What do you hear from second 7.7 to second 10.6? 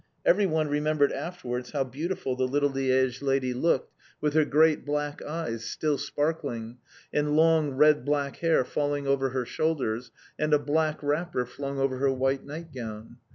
red black hair falling over her shoulders, and a